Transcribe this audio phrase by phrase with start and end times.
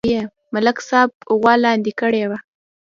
[0.53, 2.39] ملک صاحب غوا لاندې کړې وه